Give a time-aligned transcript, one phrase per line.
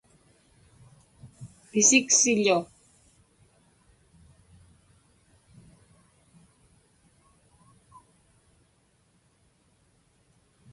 [1.69, 2.59] pisiksiḷu